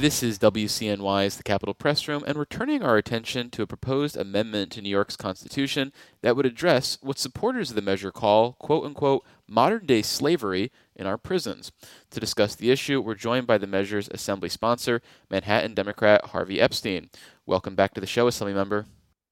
[0.00, 4.16] This is WCNY's The Capitol Press Room, and we're turning our attention to a proposed
[4.16, 5.92] amendment to New York's Constitution
[6.22, 11.06] that would address what supporters of the measure call, quote unquote, modern day slavery in
[11.06, 11.70] our prisons.
[12.12, 17.10] To discuss the issue, we're joined by the measure's assembly sponsor, Manhattan Democrat Harvey Epstein.
[17.44, 18.86] Welcome back to the show, Assembly member.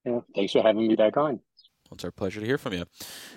[0.05, 1.41] Yeah, thanks for having me back on.
[1.93, 2.85] It's our pleasure to hear from you.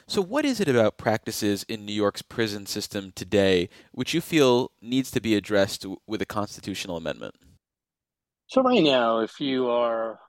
[0.08, 4.72] So, what is it about practices in New York's prison system today which you feel
[4.82, 7.36] needs to be addressed with a constitutional amendment?
[8.48, 10.20] So, right now, if you are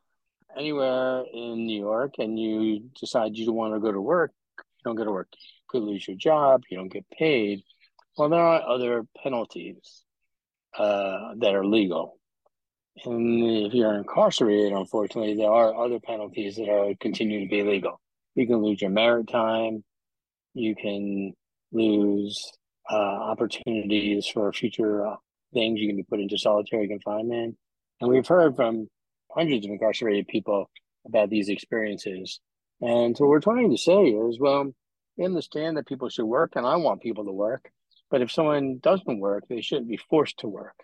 [0.56, 4.82] anywhere in New York and you decide you don't want to go to work, you
[4.84, 5.28] don't go to work.
[5.32, 7.62] You could lose your job, you don't get paid.
[8.16, 10.04] Well, there are other penalties
[10.78, 12.18] uh, that are legal.
[13.04, 18.01] And if you're incarcerated, unfortunately, there are other penalties that are continue to be legal.
[18.34, 19.84] You can lose your merit time.
[20.54, 21.34] You can
[21.72, 22.50] lose
[22.90, 25.16] uh, opportunities for future uh,
[25.54, 25.80] things.
[25.80, 27.56] You can be put into solitary confinement.
[28.00, 28.88] And we've heard from
[29.34, 30.70] hundreds of incarcerated people
[31.06, 32.40] about these experiences.
[32.80, 34.72] And so what we're trying to say is, well,
[35.16, 37.70] we understand that people should work, and I want people to work.
[38.10, 40.74] But if someone doesn't work, they shouldn't be forced to work.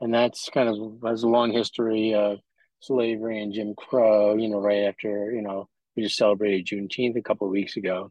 [0.00, 2.38] And that's kind of has a long history of
[2.80, 5.68] slavery and Jim Crow, you know, right after, you know,
[6.00, 8.10] we just celebrated Juneteenth a couple weeks ago.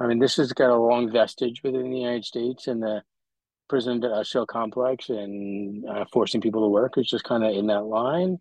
[0.00, 3.02] I mean, this has got a long vestige within the United States and the
[3.68, 7.82] prison industrial complex and uh, forcing people to work is just kind of in that
[7.82, 8.38] line.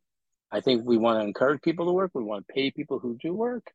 [0.52, 2.12] I think we want to encourage people to work.
[2.14, 3.72] We want to pay people who do work,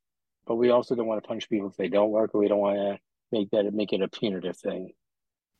[0.47, 2.59] but we also don't want to punish people if they don't work, or we don't
[2.59, 2.99] want to
[3.31, 4.93] make that make it a punitive thing.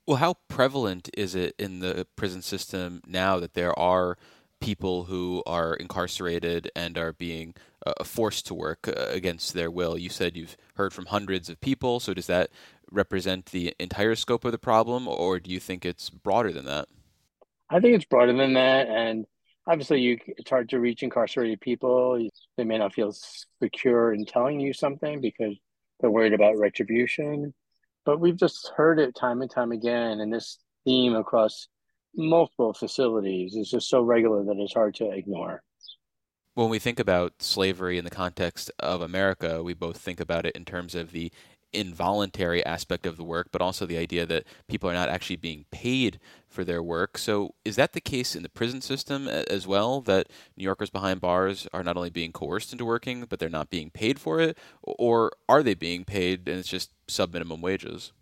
[0.07, 4.17] Well, how prevalent is it in the prison system now that there are
[4.61, 7.55] people who are incarcerated and are being
[7.87, 9.99] uh, forced to work uh, against their will.
[9.99, 12.51] You said you've heard from hundreds of people, so does that
[12.91, 16.89] represent the entire scope of the problem, or do you think it's broader than that?
[17.69, 19.27] I think it's broader than that, and
[19.67, 22.29] obviously, you, it's hard to reach incarcerated people.
[22.57, 23.15] They may not feel
[23.63, 25.57] secure in telling you something because
[26.01, 27.55] they're worried about retribution.
[28.05, 31.69] But we've just heard it time and time again, and this theme across
[32.17, 35.63] multiple facilities is just so regular that it's hard to ignore.
[36.55, 40.55] When we think about slavery in the context of America, we both think about it
[40.55, 41.33] in terms of the
[41.75, 45.65] involuntary aspect of the work, but also the idea that people are not actually being
[45.71, 47.19] paid for their work.
[47.19, 50.01] So, is that the case in the prison system as well?
[50.01, 53.71] That New Yorkers behind bars are not only being coerced into working, but they're not
[53.71, 54.57] being paid for it?
[54.83, 58.13] Or are they being paid and it's just sub minimum wages?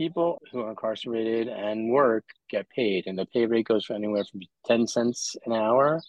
[0.00, 4.24] People who are incarcerated and work get paid, and the pay rate goes from anywhere
[4.24, 6.00] from 10 cents an hour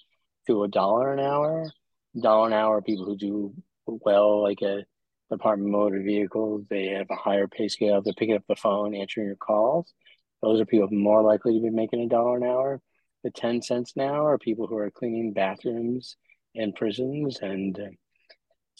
[0.47, 1.69] to a dollar an hour.
[2.17, 3.53] Dollar an hour, people who do
[3.85, 4.85] well, like a
[5.29, 8.01] Department Motor Vehicles, they have a higher pay scale.
[8.01, 9.93] They're picking up the phone, answering your calls.
[10.41, 12.81] Those are people more likely to be making a dollar an hour.
[13.25, 16.15] The 10 cents an hour are people who are cleaning bathrooms
[16.55, 17.77] in prisons and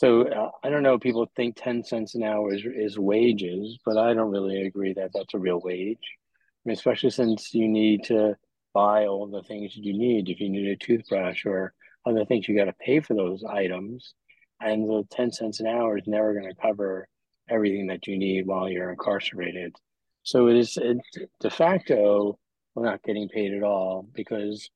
[0.02, 0.98] so uh, I don't know.
[0.98, 5.12] People think ten cents an hour is is wages, but I don't really agree that
[5.14, 6.00] that's a real wage.
[6.02, 8.36] I mean, especially since you need to
[8.74, 10.28] buy all the things you need.
[10.28, 14.16] If you need a toothbrush or other things, you got to pay for those items,
[14.60, 17.08] and the ten cents an hour is never going to cover
[17.48, 19.76] everything that you need while you're incarcerated.
[20.24, 20.98] So it is it,
[21.40, 22.40] de facto
[22.74, 24.68] we're not getting paid at all because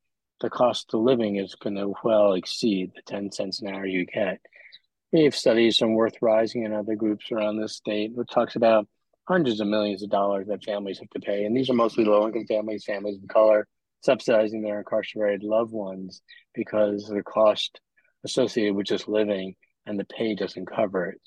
[0.42, 4.06] the cost of living is going to well exceed the ten cents an hour you
[4.06, 4.40] get
[5.11, 8.88] we have studies from Worth Rises and other groups around the state that talks about
[9.27, 11.45] hundreds of millions of dollars that families have to pay.
[11.45, 13.67] And these are mostly low income families, families of color,
[14.03, 16.21] subsidizing their incarcerated loved ones
[16.53, 17.79] because the cost
[18.23, 19.55] associated with just living
[19.85, 21.21] and the pay doesn't cover it.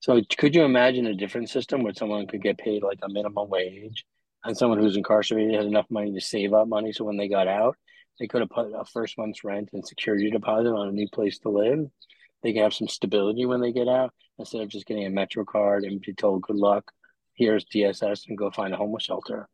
[0.00, 3.48] So could you imagine a different system where someone could get paid like a minimum
[3.48, 4.04] wage
[4.44, 7.46] and someone who's incarcerated had enough money to save up money so when they got
[7.46, 7.76] out,
[8.18, 11.38] they could have put a first month's rent and security deposit on a new place
[11.40, 11.86] to live
[12.42, 15.44] they can have some stability when they get out instead of just getting a Metro
[15.44, 16.92] card and be told, good luck,
[17.34, 19.48] here's DSS, and go find a homeless shelter.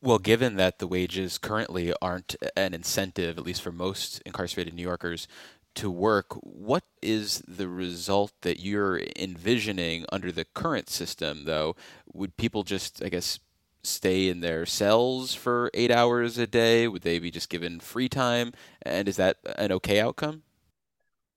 [0.00, 4.82] Well, given that the wages currently aren't an incentive, at least for most incarcerated New
[4.82, 5.26] Yorkers,
[5.74, 11.74] to work, what is the result that you're envisioning under the current system, though?
[12.12, 13.40] Would people just, I guess,
[13.82, 16.86] stay in their cells for eight hours a day?
[16.88, 18.52] Would they be just given free time?
[18.82, 20.42] And is that an okay outcome?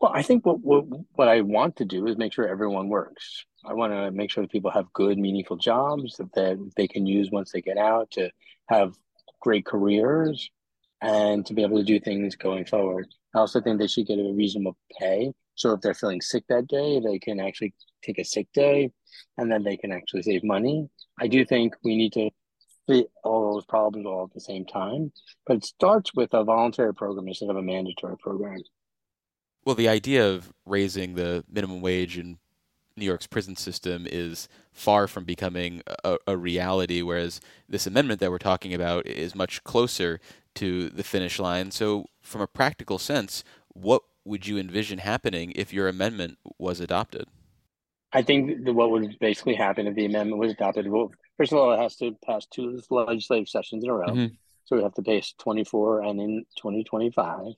[0.01, 3.45] Well, I think what, what what I want to do is make sure everyone works.
[3.63, 7.29] I want to make sure that people have good, meaningful jobs that, they can use
[7.31, 8.31] once they get out to
[8.69, 8.95] have
[9.41, 10.49] great careers
[11.01, 13.07] and to be able to do things going forward.
[13.35, 15.33] I also think they should get a reasonable pay.
[15.53, 18.91] So if they're feeling sick that day, they can actually take a sick day
[19.37, 20.89] and then they can actually save money.
[21.19, 22.31] I do think we need to
[22.87, 25.11] fit all those problems all at the same time.
[25.45, 28.57] But it starts with a voluntary program instead of a mandatory program.
[29.63, 32.39] Well, the idea of raising the minimum wage in
[32.97, 38.31] New York's prison system is far from becoming a, a, reality, whereas this amendment that
[38.31, 40.19] we're talking about is much closer
[40.55, 41.71] to the finish line.
[41.71, 47.27] So, from a practical sense, what would you envision happening if your amendment was adopted?
[48.13, 51.71] I think what would basically happen if the amendment was adopted, well, first of all,
[51.71, 54.07] it has to pass two legislative sessions in a row.
[54.07, 54.33] Mm-hmm.
[54.65, 57.53] So we have to pass 24 and in 2025.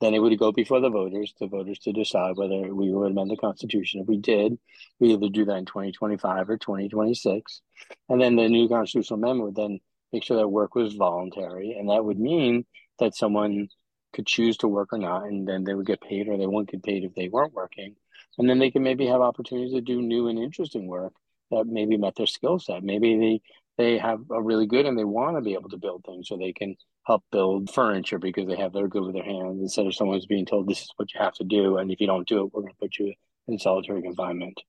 [0.00, 3.30] Then it would go before the voters, the voters to decide whether we would amend
[3.30, 4.00] the Constitution.
[4.00, 4.58] If we did,
[5.00, 7.62] we either do that in 2025 or 2026.
[8.08, 9.80] And then the new constitutional amendment would then
[10.12, 11.76] make sure that work was voluntary.
[11.78, 12.64] And that would mean
[13.00, 13.68] that someone
[14.12, 16.70] could choose to work or not, and then they would get paid or they won't
[16.70, 17.94] get paid if they weren't working.
[18.38, 21.12] And then they can maybe have opportunities to do new and interesting work
[21.50, 22.82] that maybe met their skill set.
[22.82, 23.40] Maybe they
[23.78, 26.36] they have a really good and they want to be able to build things so
[26.36, 26.76] they can
[27.08, 30.44] help build furniture because they have they're good with their hands instead of someone's being
[30.44, 32.60] told this is what you have to do and if you don't do it we're
[32.60, 33.12] going to put you
[33.48, 34.60] in solitary confinement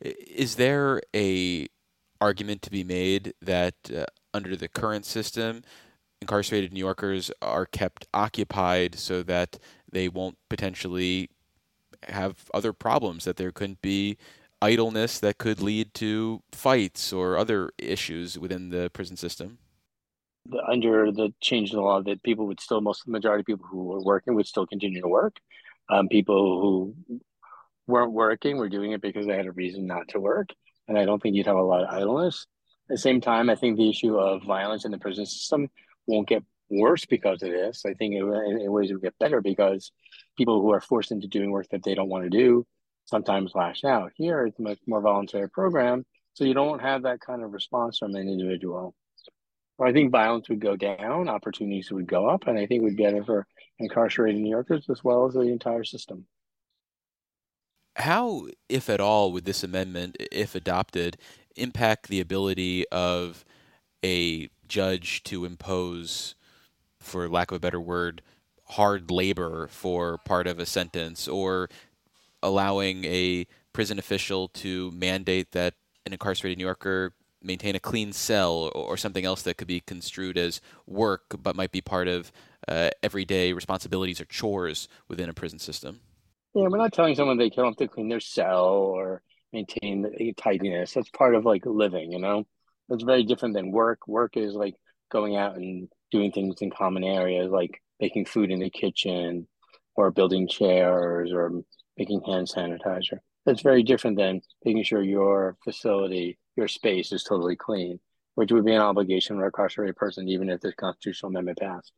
[0.00, 1.66] is there a
[2.20, 5.62] argument to be made that uh, under the current system
[6.20, 9.58] incarcerated new yorkers are kept occupied so that
[9.90, 11.28] they won't potentially
[12.04, 14.16] have other problems that there couldn't be
[14.62, 19.58] idleness that could lead to fights or other issues within the prison system?
[20.66, 23.84] Under the change in the law, that people would still, most majority of people who
[23.84, 25.36] were working would still continue to work.
[25.88, 27.22] Um, people who
[27.86, 30.48] weren't working were doing it because they had a reason not to work.
[30.88, 32.46] And I don't think you'd have a lot of idleness.
[32.90, 35.68] At the same time, I think the issue of violence in the prison system
[36.06, 37.84] won't get worse because of this.
[37.86, 39.92] I think it, in ways it will get better because
[40.36, 42.66] people who are forced into doing work that they don't want to do
[43.04, 44.12] sometimes lash out.
[44.16, 46.04] Here, it's a much more voluntary program,
[46.34, 48.94] so you don't have that kind of response from an individual.
[49.82, 52.96] Well, I think violence would go down, opportunities would go up, and I think we'd
[52.96, 53.48] get it for
[53.80, 56.24] incarcerated New Yorkers as well as the entire system.
[57.96, 61.16] How, if at all, would this amendment, if adopted,
[61.56, 63.44] impact the ability of
[64.04, 66.36] a judge to impose,
[67.00, 68.22] for lack of a better word,
[68.66, 71.68] hard labor for part of a sentence or
[72.40, 75.74] allowing a prison official to mandate that
[76.06, 77.14] an incarcerated New Yorker
[77.44, 81.72] maintain a clean cell or something else that could be construed as work but might
[81.72, 82.32] be part of
[82.68, 86.00] uh, everyday responsibilities or chores within a prison system.
[86.54, 89.22] Yeah, we're not telling someone they don't have to clean their cell or
[89.52, 90.92] maintain the tidiness.
[90.92, 92.44] That's part of like living, you know?
[92.88, 94.06] It's very different than work.
[94.06, 94.74] Work is like
[95.10, 99.46] going out and doing things in common areas, like making food in the kitchen
[99.94, 101.62] or building chairs or
[101.96, 103.18] making hand sanitizer.
[103.44, 107.98] That's very different than making sure your facility, your space is totally clean,
[108.36, 111.92] which would be an obligation for a incarcerated person, even if this constitutional amendment passed.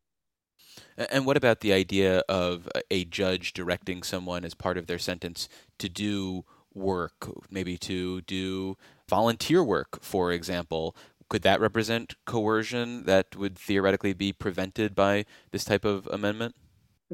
[0.97, 5.49] And what about the idea of a judge directing someone as part of their sentence
[5.79, 8.77] to do work, maybe to do
[9.09, 10.97] volunteer work, for example?
[11.29, 16.55] Could that represent coercion that would theoretically be prevented by this type of amendment?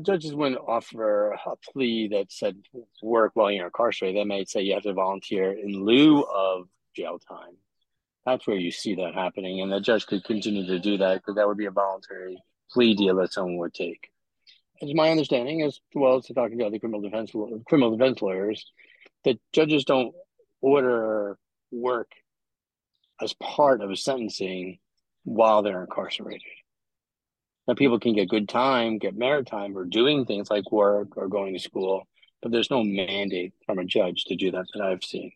[0.02, 2.56] Judges wouldn't offer a plea that said
[3.02, 4.16] work while you're incarcerated.
[4.16, 7.56] They might say you have to volunteer in lieu of jail time.
[8.26, 11.37] That's where you see that happening, and the judge could continue to do that because
[11.37, 14.11] that would be a voluntary plea deal that someone would take.
[14.80, 17.32] It's my understanding, as well as talking to other criminal defense
[17.66, 18.64] criminal defense lawyers,
[19.25, 20.14] that judges don't
[20.61, 21.38] order
[21.70, 22.11] work
[23.20, 24.78] as part of a sentencing
[25.25, 26.42] while they're incarcerated.
[27.71, 31.29] Now, people can get good time, get merit time, or doing things like work or
[31.29, 32.09] going to school,
[32.43, 35.31] but there's no mandate from a judge to do that that I've seen.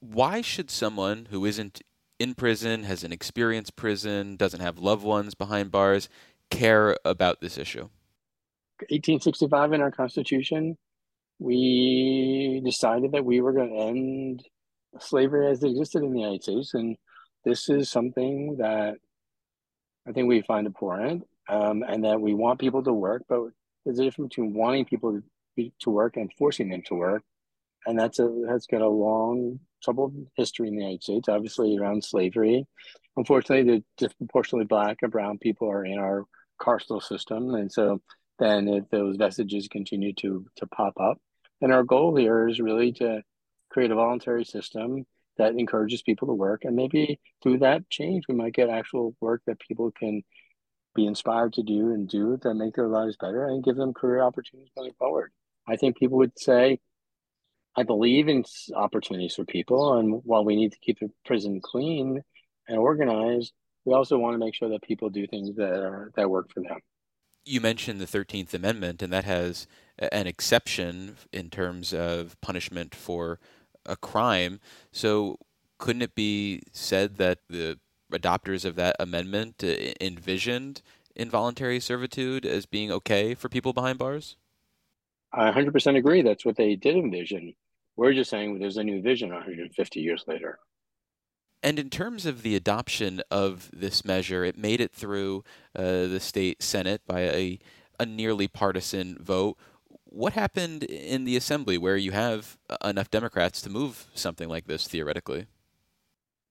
[0.00, 1.80] Why should someone who isn't
[2.18, 6.08] in prison, has an experienced prison, doesn't have loved ones behind bars,
[6.50, 7.88] care about this issue?
[8.88, 10.76] 1865 in our Constitution,
[11.38, 14.44] we decided that we were going to end
[14.98, 16.74] slavery as it existed in the United States.
[16.74, 16.96] And
[17.44, 18.96] this is something that
[20.08, 23.40] I think we find important, um, and that we want people to work, but
[23.84, 25.22] there's a difference between wanting people to,
[25.56, 27.22] be, to work and forcing them to work,
[27.86, 31.28] and that's a has got a long troubled history in the United States.
[31.28, 32.66] Obviously, around slavery,
[33.16, 36.24] unfortunately, the disproportionately black and brown people are in our
[36.60, 38.00] carceral system, and so
[38.38, 41.18] then if those vestiges continue to to pop up,
[41.60, 43.22] And our goal here is really to
[43.70, 45.06] create a voluntary system
[45.38, 46.64] that encourages people to work.
[46.64, 50.22] And maybe through that change, we might get actual work that people can
[50.94, 54.22] be inspired to do and do that make their lives better and give them career
[54.22, 55.30] opportunities going forward.
[55.68, 56.80] I think people would say,
[57.76, 59.98] I believe in opportunities for people.
[59.98, 62.22] And while we need to keep the prison clean,
[62.68, 63.52] and organized,
[63.84, 66.60] we also want to make sure that people do things that are that work for
[66.60, 66.78] them.
[67.44, 73.38] You mentioned the 13th Amendment, and that has an exception in terms of punishment for
[73.86, 74.60] a crime.
[74.92, 75.38] So,
[75.78, 77.78] couldn't it be said that the
[78.12, 80.82] adopters of that amendment uh, envisioned
[81.14, 84.36] involuntary servitude as being okay for people behind bars?
[85.32, 86.22] I 100% agree.
[86.22, 87.54] That's what they did envision.
[87.96, 90.58] We're just saying there's a new vision 150 years later.
[91.62, 95.42] And in terms of the adoption of this measure, it made it through
[95.74, 97.58] uh, the state Senate by a,
[97.98, 99.58] a nearly partisan vote.
[100.08, 104.66] What happened in the assembly where you have uh, enough Democrats to move something like
[104.66, 105.46] this theoretically?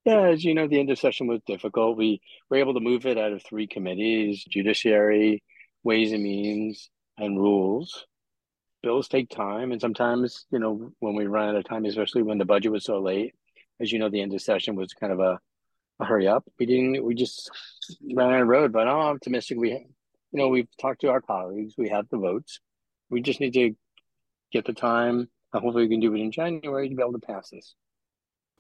[0.04, 1.98] Yeah, as you know, the end of session was difficult.
[1.98, 5.42] We were able to move it out of three committees Judiciary,
[5.84, 8.06] Ways and Means, and Rules.
[8.84, 12.38] Bills take time, and sometimes, you know, when we run out of time, especially when
[12.38, 13.34] the budget was so late,
[13.80, 15.40] as you know, the end of session was kind of a,
[16.00, 16.44] a hurry up.
[16.60, 17.50] We didn't, we just
[18.14, 19.58] ran out of road, but I'm optimistic.
[19.58, 19.88] We, you
[20.34, 22.60] know, we've talked to our colleagues, we have the votes.
[23.10, 23.76] We just need to
[24.52, 25.30] get the time.
[25.54, 27.76] Hopefully, we can do it in January to be able to pass this.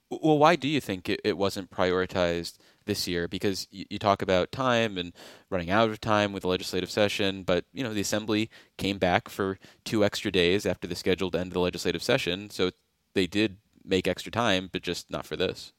[0.09, 3.27] Well, why do you think it, it wasn't prioritized this year?
[3.27, 5.13] Because you, you, talk about time and
[5.49, 9.29] running out of time with the legislative session, but you know the assembly came back
[9.29, 12.69] for two extra days after the scheduled end of the legislative session, so
[13.15, 15.73] they did make extra time, but just not for this.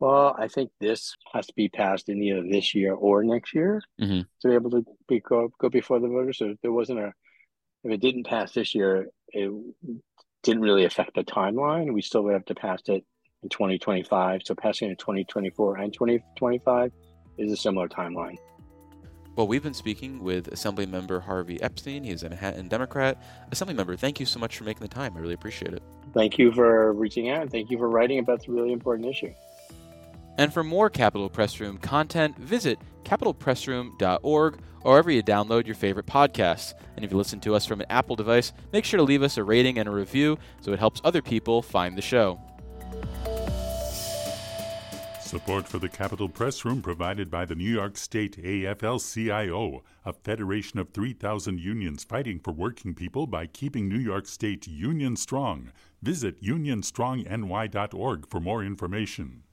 [0.00, 3.80] Well, I think this has to be passed in either this year or next year
[4.00, 4.20] mm-hmm.
[4.40, 6.38] to be able to be, go, go before the voters.
[6.38, 7.12] So there wasn't a,
[7.84, 9.52] if it didn't pass this year, it
[10.42, 11.92] didn't really affect the timeline.
[11.92, 13.04] We still would have to pass it
[13.42, 14.42] in 2025.
[14.44, 16.92] So passing in 2024 and 2025
[17.38, 18.38] is a similar timeline.
[19.36, 22.04] Well, we've been speaking with Assemblymember Harvey Epstein.
[22.04, 23.20] He is a Manhattan Democrat.
[23.50, 25.16] Assemblymember, thank you so much for making the time.
[25.16, 25.82] I really appreciate it.
[26.14, 27.42] Thank you for reaching out.
[27.42, 29.34] And thank you for writing about this really important issue.
[30.38, 36.06] And for more Capitol Press Room content, visit capitolpressroom.org or wherever you download your favorite
[36.06, 36.74] podcasts.
[36.96, 39.36] And if you listen to us from an Apple device, make sure to leave us
[39.36, 42.40] a rating and a review so it helps other people find the show.
[45.20, 50.12] Support for the Capitol Press Room provided by the New York State AFL CIO, a
[50.12, 55.72] federation of 3,000 unions fighting for working people by keeping New York State union strong.
[56.02, 59.43] Visit unionstrongny.org for more information.